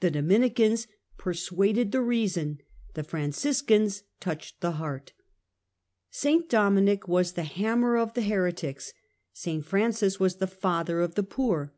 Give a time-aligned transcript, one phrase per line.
[0.00, 2.58] The Dominicans persuaded the reason,
[2.94, 5.12] the Franciscans touched the heart.
[6.10, 8.86] St Dominic was the" Hammer of the heretics,"
[9.32, 11.72] St Dominic St Francis was the "Father of the poor."